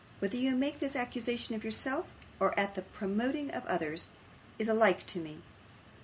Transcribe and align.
'Whether 0.17 0.35
you 0.37 0.55
make 0.55 0.79
this 0.79 0.95
accusation 0.95 1.53
of 1.53 1.63
yourself, 1.63 2.07
or 2.39 2.59
at 2.59 2.73
the 2.73 2.81
prompting 2.81 3.51
of 3.51 3.63
others, 3.67 4.07
is 4.57 4.67
alike 4.67 5.05
to 5.05 5.19
me. 5.19 5.43